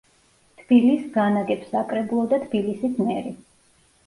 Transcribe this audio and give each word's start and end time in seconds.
თბილისს 0.61 1.11
განაგებს 1.17 1.69
საკრებულო 1.75 2.25
და 2.33 2.41
თბილისის 2.47 2.99
მერი. 3.05 3.37